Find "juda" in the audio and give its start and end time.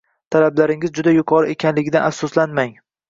0.99-1.13